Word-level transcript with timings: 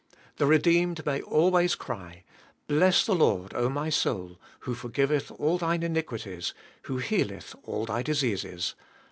The 0.37 0.47
redeemed 0.47 1.05
may 1.05 1.21
always 1.21 1.75
cry: 1.75 2.23
"Bless 2.65 3.05
the 3.05 3.13
Lord, 3.13 3.53
O 3.53 3.69
my 3.69 3.89
sonl... 3.89 4.37
who 4.61 4.73
fwgiveili 4.75 5.39
all 5.39 5.59
thine 5.59 5.83
iniquities, 5.83 6.55
who 6.85 6.97
healeth 6.97 7.53
all 7.61 7.85
thy 7.85 8.01
di 8.01 8.13
Besses" 8.13 8.71
(Ps. 8.73 8.73